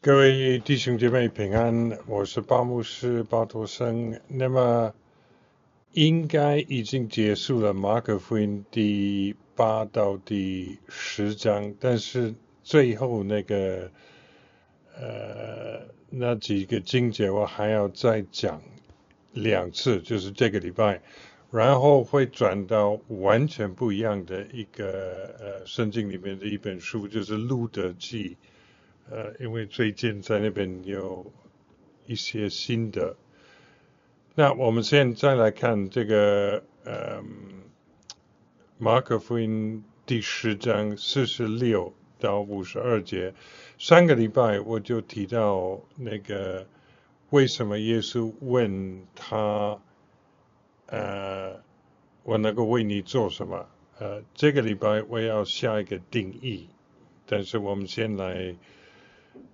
[0.00, 4.20] 各位弟兄姐妹平安，我是巴牧师巴托生。
[4.28, 4.94] 那么
[5.90, 12.32] 应该已经结束了马可福音第八到第十章，但是
[12.62, 13.90] 最后那个
[14.96, 15.80] 呃
[16.10, 18.62] 那几个经节我还要再讲
[19.32, 21.02] 两次，就是这个礼拜，
[21.50, 28.36] 然后会转到完全不一样的一个呃圣经里面的一本书，就是路德记。
[29.10, 31.32] 呃，因为最近在那边有
[32.04, 33.16] 一些新的。
[34.34, 37.22] 那我们现在来看这个呃
[38.76, 43.32] 马可福音第十章四十六到五十二节。
[43.78, 46.66] 上个礼拜我就提到那个
[47.30, 49.80] 为什么耶稣问他
[50.86, 51.62] 呃
[52.24, 53.66] 我能够为你做什么？
[53.98, 56.68] 呃，这个礼拜我要下一个定义，
[57.24, 58.54] 但是我们先来。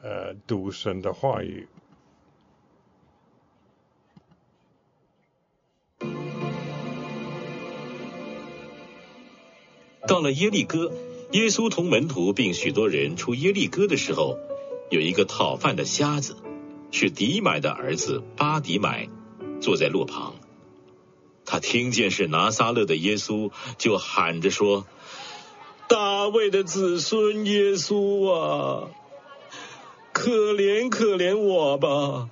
[0.00, 1.66] 呃，读神的话语。
[10.06, 10.92] 到了耶利哥，
[11.32, 14.38] 耶稣同门徒并许多人出耶利哥的时候，
[14.88, 16.36] 有一个讨饭的瞎子，
[16.90, 19.08] 是迪买的儿子巴迪买，
[19.60, 20.36] 坐在路旁。
[21.44, 24.86] 他听见是拿撒勒的耶稣，就喊着说
[25.88, 28.90] ：“大卫的子孙耶稣啊！”
[30.18, 32.28] 可怜可怜我吧！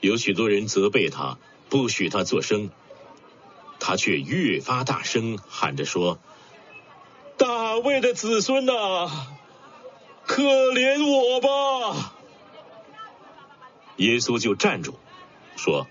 [0.00, 1.36] 有许多人责备他，
[1.68, 2.70] 不许他作声，
[3.80, 6.20] 他却越发大声喊着说
[7.36, 9.10] ：“大卫的子孙呐，
[10.24, 12.14] 可怜我吧！”
[13.98, 14.94] 耶稣就站住，
[15.56, 15.88] 说：“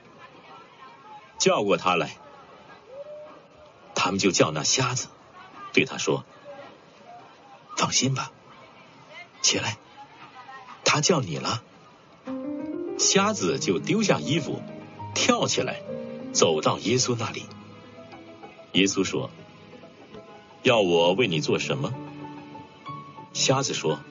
[1.38, 2.16] 叫过他来。”
[3.94, 5.10] 他们就叫那瞎子，
[5.74, 6.24] 对他说
[7.76, 8.32] ：“放心吧，
[9.42, 9.78] 起来。”
[10.94, 11.64] 他叫你了，
[13.00, 14.62] 瞎子就丢下衣服，
[15.16, 15.82] 跳起来，
[16.34, 17.48] 走到耶稣那里。
[18.74, 19.32] 耶稣说
[20.62, 21.96] ：“要我为你做什么？”
[23.34, 24.02] 瞎子说：“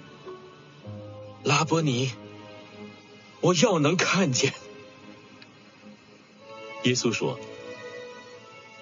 [1.45, 2.11] 拉波尼，
[3.41, 4.53] 我要能看见。”
[6.83, 7.39] 耶稣说：“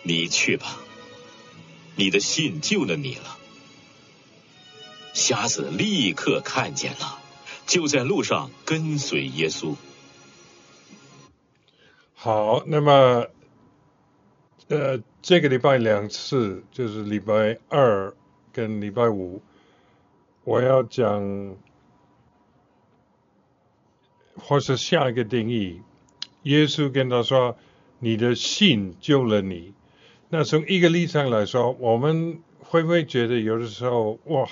[0.05, 0.79] 你去吧，
[1.97, 3.37] 你的信救了你了。”
[5.13, 7.20] 瞎子立刻看见了。
[7.71, 9.77] 就在路上跟随耶稣。
[12.15, 13.29] 好，那么，
[14.67, 18.13] 呃，这个礼拜两次，就是礼拜二
[18.53, 19.41] 跟礼拜五，
[20.43, 21.55] 我要讲，
[24.35, 25.81] 或是下一个定义。
[26.43, 27.57] 耶稣跟他说
[28.01, 29.75] ：“你的信救了你。”
[30.29, 34.49] 那从一个立场来说，我们会不会觉得有的时候，哇？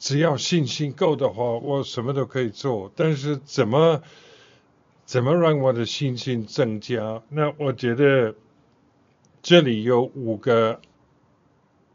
[0.00, 2.90] 只要信心够的话，我什么都可以做。
[2.96, 4.02] 但是怎么
[5.04, 7.22] 怎么让我的信心增加？
[7.28, 8.34] 那我觉得
[9.42, 10.80] 这里有五个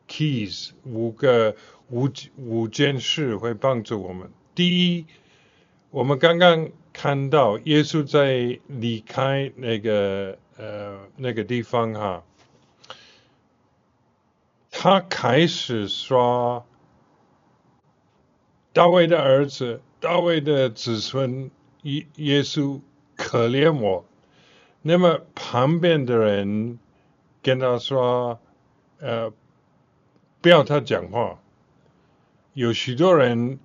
[0.08, 1.56] keys，五个
[1.90, 2.08] 五
[2.38, 4.30] 五件事会帮助我们。
[4.54, 5.08] 第一，
[5.90, 12.24] 我们刚刚看到耶稣在离开那个呃那个地方哈，
[14.70, 16.68] 他开始说。
[18.76, 21.50] 大卫的儿子，大卫的子孙，
[21.84, 22.82] 耶耶稣
[23.16, 24.04] 可怜我。
[24.82, 26.78] 那么旁边的人
[27.42, 28.38] 跟他说
[29.00, 29.32] ：“呃，
[30.42, 31.40] 不要他讲话。”
[32.52, 33.60] 有许多人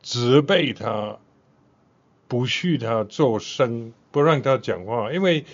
[0.00, 1.18] 责备他，
[2.28, 5.44] 不许他做声，不让他讲话，因为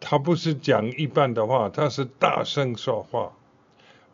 [0.00, 3.32] 他不是讲一般的话，他是大声说话。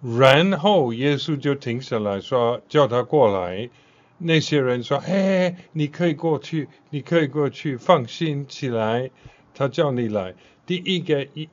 [0.05, 3.71] 然后耶稣就停下来说：“叫他过来。”
[4.19, 9.11] 那些人说：“嘿，你可以过去，你可以过去，放心起来。”
[9.57, 10.35] 他叫你来。
[10.67, 11.49] 第一个一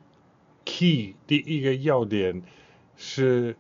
[0.65, 2.43] key，第一个要点
[2.97, 3.55] 是，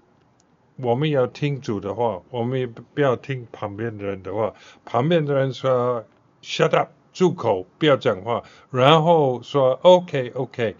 [0.75, 4.53] 我们要听主的话，我们也不要听旁边的人的话。
[4.83, 6.03] 旁边的人说
[6.43, 10.75] ：“Shut up，住口，不要讲话。”然后说：“OK，OK。”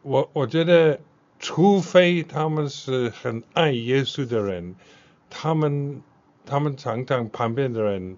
[0.00, 0.98] 我我觉得。
[1.38, 4.74] 除非他们是很爱耶稣的人，
[5.28, 6.02] 他们
[6.46, 8.16] 他们常常旁边的人，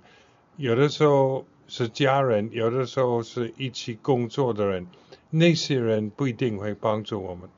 [0.57, 4.87] 有的时候是家人，有的时候是一起工作的人，
[5.31, 7.49] 那些人不一定会帮助我们。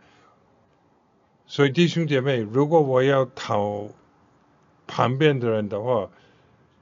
[1.47, 3.89] 所以弟兄姐妹，如果我要讨
[4.87, 6.11] 旁边的人的话，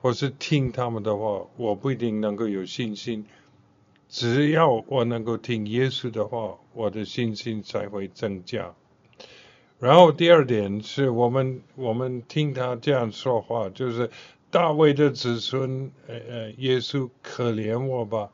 [0.01, 3.27] 或是听他们的话，我不一定能够有信心。
[4.09, 8.75] 只要我能够听耶稣的话，我的信心才会增加。
[9.79, 14.11] 然后第二点是我们我们听他这样说话，就是
[14.51, 18.31] 大卫的子孙，呃呃，耶稣可怜我吧。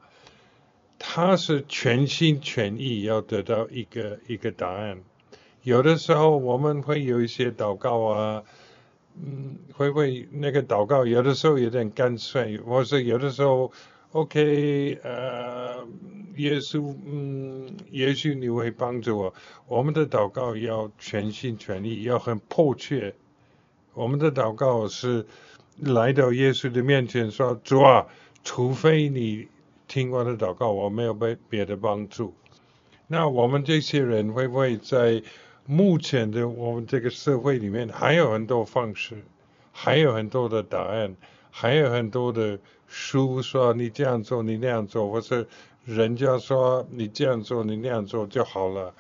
[1.05, 5.03] 他是全心全意要得到一个一个答案。
[5.63, 8.45] 有的时候我们会有一些祷告啊，
[9.21, 13.73] 嗯，会不会那个祷告有的时候有点干脆，或是有的时候
[14.13, 15.87] ，OK，呃，
[16.37, 19.35] 耶稣，嗯，也许你会帮助我。
[19.67, 23.15] 我们的祷告要全心全意，要很迫切。
[23.95, 25.27] 我们的祷告是
[25.79, 28.07] 来到耶稣的面前说：“主啊，
[28.45, 29.49] 除非你。”
[29.89, 32.33] 听我的祷告，我没有别别的帮助。
[33.09, 35.23] 那我们这些人会不会在
[35.67, 39.23] 目前的我们这个社会里面还有很多方式，
[39.71, 41.15] 还有很多的答案，
[41.55, 42.59] 还有很多的
[42.89, 45.47] 书说你这样做，你那样做，或是
[45.85, 48.95] 人家说你这样做，你那样做就好了。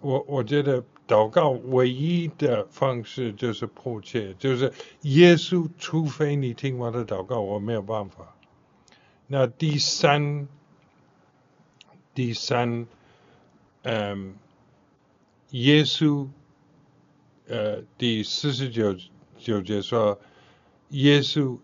[0.00, 4.72] 我我觉得祷告唯一的方式就是迫切，就是
[5.02, 8.34] 耶稣，除非你听我的祷告，我没有办法。
[9.26, 10.48] 那第三，
[12.14, 12.86] 第三，
[13.82, 14.34] 嗯，
[15.50, 16.28] 耶稣，
[17.46, 18.96] 呃，第四十九
[19.38, 20.18] 九节说，
[20.88, 21.58] 耶稣，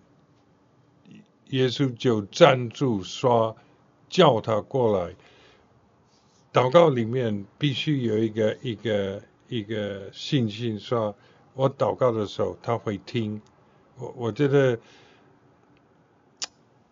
[1.50, 3.56] 耶稣就站住说，
[4.08, 5.14] 叫他过来。
[6.52, 11.16] 祷告里面必须有一个一个一个信心，说
[11.54, 13.40] 我祷告的时候他会听。
[13.98, 14.78] 我我觉得。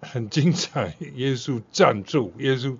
[0.06, 2.76] 很精彩，耶稣站住，耶稣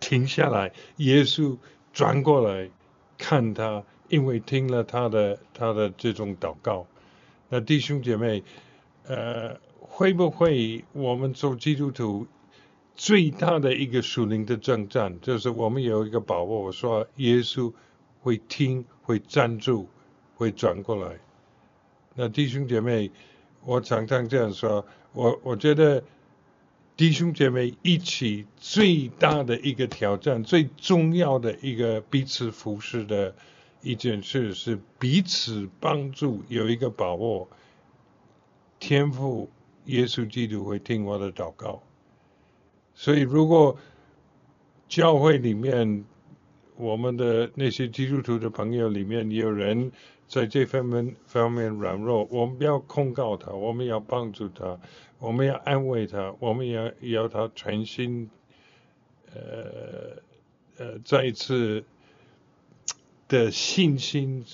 [0.00, 1.56] 停下来，耶稣
[1.94, 2.70] 转过来
[3.16, 6.86] 看他，因为听了他的他的这种祷告。
[7.48, 8.44] 那弟兄姐妹，
[9.06, 12.26] 呃，会不会我们做基督徒
[12.94, 17.72] 最大的一个属灵的征战，就是我们有一个把握，我说耶稣
[18.20, 19.88] 会听，会站住，
[20.36, 21.18] 会转过来。
[22.14, 23.10] 那弟兄姐妹，
[23.64, 26.04] 我常常这样说，我我觉得。
[26.96, 33.32] 弟兄姐妹一起最大的一个挑战，最重要的一个彼此服侍的
[33.82, 37.46] 一件事，是彼此帮助，有一个把握。
[38.80, 39.48] 天赋
[39.88, 41.82] 耶稣基督会听我的祷告。
[42.94, 43.76] 所以，如果
[44.88, 46.04] 教会里面
[46.76, 49.92] 我们的那些基督徒的朋友里面有人
[50.26, 54.78] 在这方面方面软弱，我们不要控告他，我们要帮助他。
[55.18, 58.30] 我们要安慰他，我们要要他全心，
[59.34, 60.22] 呃
[60.76, 61.84] 呃，再一次
[63.26, 64.44] 的信心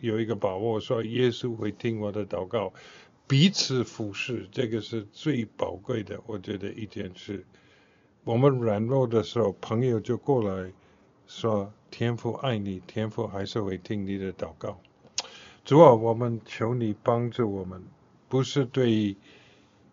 [0.00, 2.74] 有一个把握，说耶稣会听我的祷告，
[3.32, 7.46] 彼此服侍，这个是最宝贵的，我觉得一件事。
[8.24, 10.70] 我们软弱的时候，朋友就过来
[11.26, 14.78] 说：“天父爱你，天父还是会听你的祷告。”
[15.64, 17.82] 主啊，我们求你帮助我们，
[18.28, 19.16] 不是对。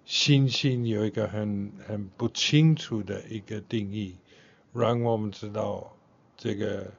[0.03, 4.17] 信心有一个很很不清楚的一个定义，
[4.73, 5.95] 让我们知道
[6.35, 6.91] 这个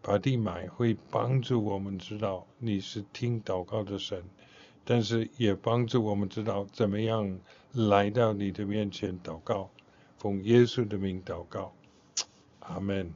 [0.00, 4.22] 把地买会帮助我们知道你是听祷告的神，
[4.90, 7.38] 但是也帮助我们知道怎么样
[7.74, 9.68] 来到你的面前祷告，
[10.16, 11.74] 奉耶稣的名祷告，
[12.60, 13.12] 阿门。